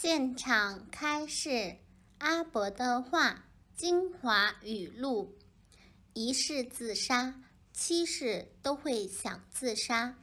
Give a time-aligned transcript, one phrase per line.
[0.00, 1.78] 现场开示
[2.18, 5.36] 阿伯的话精华语录：
[6.12, 7.42] 一是自杀，
[7.72, 10.16] 七世都会想自杀。